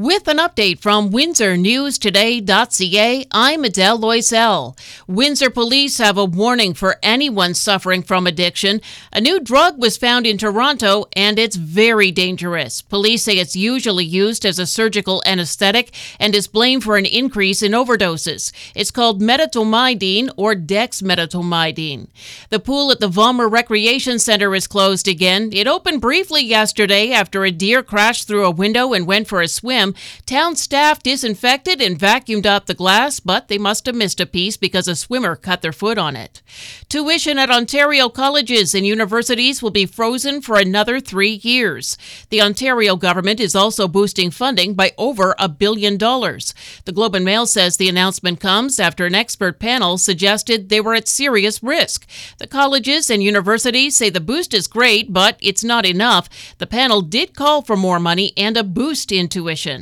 With 0.00 0.28
an 0.28 0.38
update 0.38 0.78
from 0.78 1.10
WindsorNewsToday.ca, 1.10 3.26
I'm 3.32 3.64
Adele 3.64 3.98
Loisel. 3.98 4.78
Windsor 5.08 5.50
police 5.50 5.98
have 5.98 6.16
a 6.16 6.24
warning 6.24 6.72
for 6.72 6.98
anyone 7.02 7.52
suffering 7.52 8.04
from 8.04 8.24
addiction. 8.24 8.80
A 9.12 9.20
new 9.20 9.40
drug 9.40 9.76
was 9.76 9.96
found 9.96 10.24
in 10.24 10.38
Toronto 10.38 11.06
and 11.16 11.36
it's 11.36 11.56
very 11.56 12.12
dangerous. 12.12 12.80
Police 12.80 13.24
say 13.24 13.38
it's 13.38 13.56
usually 13.56 14.04
used 14.04 14.46
as 14.46 14.60
a 14.60 14.66
surgical 14.66 15.20
anesthetic 15.26 15.92
and 16.20 16.32
is 16.32 16.46
blamed 16.46 16.84
for 16.84 16.96
an 16.96 17.04
increase 17.04 17.60
in 17.60 17.72
overdoses. 17.72 18.52
It's 18.76 18.92
called 18.92 19.20
medetomidine 19.20 20.30
or 20.36 20.54
dexmedetomidine. 20.54 22.06
The 22.50 22.60
pool 22.60 22.92
at 22.92 23.00
the 23.00 23.10
Vollmer 23.10 23.50
Recreation 23.50 24.20
Center 24.20 24.54
is 24.54 24.68
closed 24.68 25.08
again. 25.08 25.50
It 25.52 25.66
opened 25.66 26.02
briefly 26.02 26.44
yesterday 26.44 27.10
after 27.10 27.44
a 27.44 27.50
deer 27.50 27.82
crashed 27.82 28.28
through 28.28 28.46
a 28.46 28.52
window 28.52 28.92
and 28.92 29.04
went 29.04 29.26
for 29.26 29.40
a 29.40 29.48
swim 29.48 29.87
town 30.26 30.56
staff 30.56 31.02
disinfected 31.02 31.80
and 31.80 31.98
vacuumed 31.98 32.46
up 32.46 32.66
the 32.66 32.74
glass, 32.74 33.20
but 33.20 33.48
they 33.48 33.58
must 33.58 33.86
have 33.86 33.94
missed 33.94 34.20
a 34.20 34.26
piece 34.26 34.56
because 34.56 34.88
a 34.88 34.96
swimmer 34.96 35.36
cut 35.36 35.62
their 35.62 35.72
foot 35.72 35.98
on 35.98 36.16
it. 36.16 36.42
Tuition 36.88 37.38
at 37.38 37.50
Ontario 37.50 38.08
colleges 38.08 38.74
and 38.74 38.86
universities 38.86 39.62
will 39.62 39.70
be 39.70 39.86
frozen 39.86 40.40
for 40.40 40.56
another 40.56 41.00
three 41.00 41.40
years. 41.42 41.96
The 42.30 42.42
Ontario 42.42 42.96
government 42.96 43.40
is 43.40 43.54
also 43.54 43.88
boosting 43.88 44.30
funding 44.30 44.74
by 44.74 44.92
over 44.98 45.34
a 45.38 45.48
billion 45.48 45.96
dollars. 45.96 46.54
The 46.84 46.92
Globe 46.92 47.14
and 47.14 47.24
Mail 47.24 47.46
says 47.46 47.76
the 47.76 47.88
announcement 47.88 48.40
comes 48.40 48.78
after 48.80 49.06
an 49.06 49.14
expert 49.14 49.58
panel 49.58 49.98
suggested 49.98 50.68
they 50.68 50.80
were 50.80 50.94
at 50.94 51.08
serious 51.08 51.62
risk. 51.62 52.06
The 52.38 52.46
colleges 52.46 53.10
and 53.10 53.22
universities 53.22 53.96
say 53.96 54.10
the 54.10 54.20
boost 54.20 54.54
is 54.54 54.66
great, 54.66 55.12
but 55.12 55.36
it's 55.40 55.64
not 55.64 55.86
enough. 55.86 56.28
The 56.58 56.66
panel 56.66 57.02
did 57.02 57.36
call 57.36 57.62
for 57.62 57.76
more 57.76 58.00
money 58.00 58.32
and 58.36 58.56
a 58.56 58.64
boost 58.64 59.12
in 59.12 59.28
tuition. 59.28 59.77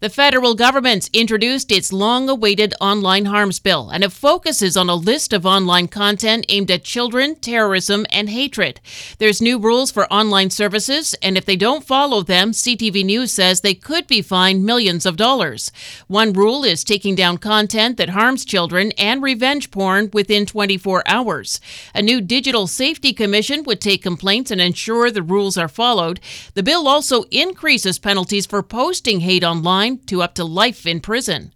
The 0.00 0.10
federal 0.10 0.54
government 0.54 1.08
introduced 1.12 1.70
its 1.70 1.92
long 1.92 2.28
awaited 2.28 2.74
online 2.80 3.26
harms 3.26 3.58
bill, 3.60 3.90
and 3.90 4.04
it 4.04 4.12
focuses 4.12 4.76
on 4.76 4.88
a 4.88 4.94
list 4.94 5.32
of 5.32 5.46
online 5.46 5.88
content 5.88 6.46
aimed 6.48 6.70
at 6.70 6.84
children, 6.84 7.36
terrorism, 7.36 8.06
and 8.10 8.28
hatred. 8.28 8.80
There's 9.18 9.40
new 9.40 9.58
rules 9.58 9.90
for 9.90 10.12
online 10.12 10.50
services, 10.50 11.14
and 11.22 11.36
if 11.36 11.44
they 11.44 11.56
don't 11.56 11.84
follow 11.84 12.22
them, 12.22 12.52
CTV 12.52 13.04
News 13.04 13.32
says 13.32 13.60
they 13.60 13.74
could 13.74 14.06
be 14.06 14.22
fined 14.22 14.64
millions 14.64 15.06
of 15.06 15.16
dollars. 15.16 15.70
One 16.06 16.32
rule 16.32 16.64
is 16.64 16.84
taking 16.84 17.14
down 17.14 17.38
content 17.38 17.96
that 17.96 18.10
harms 18.10 18.44
children 18.44 18.92
and 18.92 19.22
revenge 19.22 19.70
porn 19.70 20.10
within 20.12 20.46
24 20.46 21.02
hours. 21.06 21.60
A 21.94 22.02
new 22.02 22.20
digital 22.20 22.66
safety 22.66 23.12
commission 23.12 23.64
would 23.64 23.80
take 23.80 24.02
complaints 24.02 24.50
and 24.50 24.60
ensure 24.60 25.10
the 25.10 25.22
rules 25.22 25.56
are 25.56 25.68
followed. 25.68 26.20
The 26.54 26.62
bill 26.62 26.88
also 26.88 27.24
increases 27.30 27.98
penalties 27.98 28.46
for 28.46 28.62
posting 28.62 29.20
hate 29.24 29.42
online 29.42 29.98
to 30.06 30.22
up 30.22 30.34
to 30.34 30.44
life 30.44 30.86
in 30.86 31.00
prison. 31.00 31.52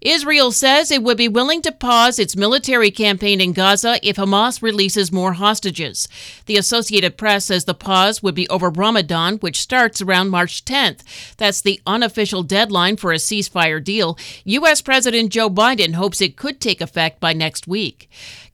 Israel 0.00 0.50
says 0.52 0.90
it 0.90 1.02
would 1.02 1.18
be 1.18 1.28
willing 1.28 1.62
to 1.62 1.72
pause 1.72 2.18
its 2.18 2.36
military 2.36 2.90
campaign 2.90 3.40
in 3.40 3.52
Gaza 3.52 3.98
if 4.02 4.16
Hamas 4.16 4.62
releases 4.62 5.12
more 5.12 5.34
hostages. 5.34 6.08
The 6.46 6.56
Associated 6.56 7.16
Press 7.16 7.46
says 7.46 7.64
the 7.64 7.74
pause 7.74 8.22
would 8.22 8.34
be 8.34 8.48
over 8.48 8.70
Ramadan, 8.70 9.36
which 9.38 9.60
starts 9.60 10.00
around 10.00 10.30
March 10.30 10.64
10th. 10.64 11.02
That's 11.36 11.60
the 11.60 11.80
unofficial 11.86 12.42
deadline 12.42 12.96
for 12.96 13.12
a 13.12 13.16
ceasefire 13.16 13.82
deal. 13.82 14.16
U.S. 14.44 14.80
President 14.80 15.30
Joe 15.32 15.50
Biden 15.50 15.94
hopes 15.94 16.20
it 16.20 16.36
could 16.36 16.60
take 16.60 16.80
effect 16.80 17.20
by 17.20 17.32
next 17.32 17.68
week. 17.68 18.08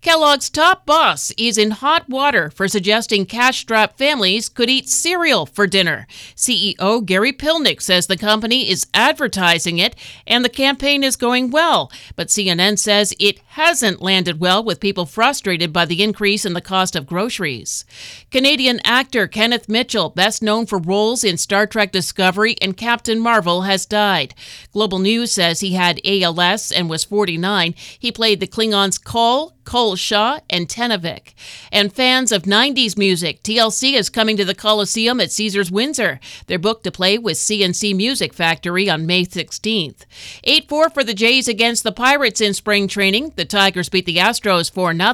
Kellogg's 0.06 0.50
top 0.50 0.86
boss 0.86 1.32
is 1.36 1.58
in 1.58 1.72
hot 1.72 2.08
water 2.08 2.48
for 2.50 2.68
suggesting 2.68 3.26
cash 3.26 3.58
strapped 3.58 3.98
families 3.98 4.48
could 4.48 4.70
eat 4.70 4.88
cereal 4.88 5.46
for 5.46 5.66
dinner. 5.66 6.06
CEO 6.36 7.04
Gary 7.04 7.32
Pilnick 7.32 7.82
says 7.82 8.06
the 8.06 8.16
company 8.16 8.70
is 8.70 8.86
advertising 8.94 9.78
it 9.78 9.96
and 10.24 10.44
the 10.44 10.48
campaign 10.48 11.02
is 11.02 11.16
going 11.16 11.35
well, 11.44 11.90
but 12.16 12.28
CNN 12.28 12.78
says 12.78 13.14
it 13.18 13.38
hasn't 13.48 14.02
landed 14.02 14.40
well 14.40 14.62
with 14.62 14.80
people 14.80 15.06
frustrated 15.06 15.72
by 15.72 15.84
the 15.84 16.02
increase 16.02 16.44
in 16.44 16.52
the 16.52 16.60
cost 16.60 16.96
of 16.96 17.06
groceries. 17.06 17.84
Canadian 18.30 18.80
actor 18.84 19.26
Kenneth 19.26 19.68
Mitchell, 19.68 20.10
best 20.10 20.42
known 20.42 20.66
for 20.66 20.78
roles 20.78 21.24
in 21.24 21.38
Star 21.38 21.66
Trek 21.66 21.92
Discovery 21.92 22.56
and 22.60 22.76
Captain 22.76 23.20
Marvel, 23.20 23.62
has 23.62 23.86
died. 23.86 24.34
Global 24.72 24.98
News 24.98 25.32
says 25.32 25.60
he 25.60 25.74
had 25.74 26.00
ALS 26.04 26.72
and 26.72 26.90
was 26.90 27.04
49. 27.04 27.74
He 27.98 28.10
played 28.10 28.40
the 28.40 28.46
Klingons 28.46 29.02
Kol, 29.02 29.54
Kol-Sha, 29.64 30.40
and 30.48 30.68
Tenavik. 30.68 31.34
And 31.70 31.92
fans 31.92 32.32
of 32.32 32.42
90s 32.42 32.96
music, 32.96 33.42
TLC 33.42 33.94
is 33.94 34.08
coming 34.08 34.36
to 34.36 34.44
the 34.44 34.54
Coliseum 34.54 35.20
at 35.20 35.32
Caesars 35.32 35.70
Windsor. 35.70 36.20
They're 36.46 36.58
booked 36.58 36.84
to 36.84 36.92
play 36.92 37.18
with 37.18 37.36
C+C 37.36 37.92
Music 37.92 38.32
Factory 38.32 38.88
on 38.88 39.06
May 39.06 39.24
16th. 39.24 40.06
8 40.44 40.68
4 40.68 40.90
for 40.90 41.04
the 41.04 41.14
Jays 41.26 41.48
against 41.48 41.82
the 41.82 41.90
Pirates 41.90 42.40
in 42.40 42.54
spring 42.54 42.86
training. 42.86 43.32
The 43.34 43.44
Tigers 43.44 43.88
beat 43.88 44.06
the 44.06 44.18
Astros 44.18 44.70
4 44.70 44.94
0. 44.94 45.12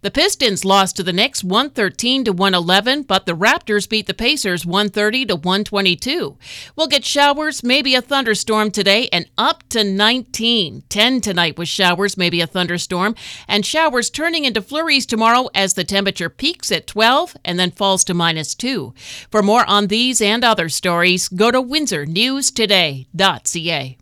The 0.00 0.10
Pistons 0.10 0.64
lost 0.64 0.96
to 0.96 1.04
the 1.04 1.12
Knicks 1.12 1.44
113 1.44 2.24
to 2.24 2.32
111, 2.32 3.04
but 3.04 3.26
the 3.26 3.36
Raptors 3.36 3.88
beat 3.88 4.08
the 4.08 4.12
Pacers 4.12 4.66
130 4.66 5.26
to 5.26 5.36
122. 5.36 6.36
We'll 6.74 6.88
get 6.88 7.04
showers, 7.04 7.62
maybe 7.62 7.94
a 7.94 8.02
thunderstorm 8.02 8.72
today, 8.72 9.08
and 9.12 9.30
up 9.38 9.62
to 9.68 9.84
19. 9.84 10.82
10 10.88 11.20
tonight 11.20 11.56
with 11.56 11.68
showers, 11.68 12.16
maybe 12.16 12.40
a 12.40 12.48
thunderstorm, 12.48 13.14
and 13.46 13.64
showers 13.64 14.10
turning 14.10 14.44
into 14.44 14.62
flurries 14.62 15.06
tomorrow 15.06 15.48
as 15.54 15.74
the 15.74 15.84
temperature 15.84 16.28
peaks 16.28 16.72
at 16.72 16.88
12 16.88 17.36
and 17.44 17.60
then 17.60 17.70
falls 17.70 18.02
to 18.02 18.14
minus 18.14 18.56
2. 18.56 18.92
For 19.30 19.44
more 19.44 19.64
on 19.70 19.86
these 19.86 20.20
and 20.20 20.42
other 20.42 20.68
stories, 20.68 21.28
go 21.28 21.52
to 21.52 21.62
windsornewstoday.ca. 21.62 23.98